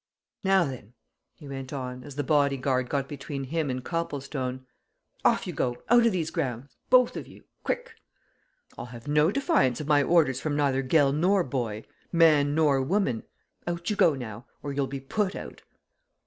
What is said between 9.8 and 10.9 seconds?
my orders from neither